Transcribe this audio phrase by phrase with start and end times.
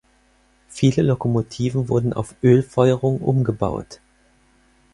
[0.69, 3.99] Viele Lokomotiven wurden auf Ölfeuerung umgebaut.